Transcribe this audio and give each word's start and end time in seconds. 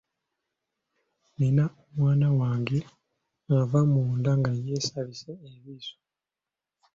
Nina 1.37 1.65
omwana 1.85 2.27
wange 2.39 2.79
ava 3.57 3.79
munda 3.91 4.31
nga 4.39 4.51
yeesabise 4.65 5.31
ebiso. 5.53 5.95